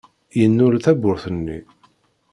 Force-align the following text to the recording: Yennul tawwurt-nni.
Yennul 0.39 0.75
tawwurt-nni. 0.83 1.59